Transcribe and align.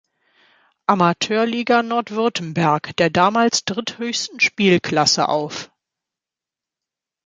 Amateurliga 0.87 1.83
Nordwürttemberg, 1.83 2.95
der 2.95 3.11
damals 3.11 3.65
dritthöchsten 3.65 4.39
Spielklasse 4.39 5.29
auf. 5.29 5.69